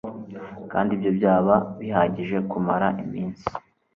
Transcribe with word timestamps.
Kandi 0.71 0.89
ibyo 0.95 1.11
byaba 1.17 1.55
bihagije 1.79 2.37
kumara 2.49 2.87
iminsi 3.03 3.45